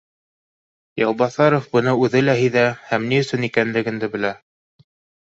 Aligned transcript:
Яубаҫаров 1.01 1.67
быны 1.75 1.93
үҙе 2.05 2.21
лә 2.23 2.33
һиҙә 2.39 2.63
һәм 2.93 3.05
ни 3.11 3.19
өсөн 3.25 3.45
икәнлеген 3.49 4.01
дә 4.05 4.09
белә 4.15 4.33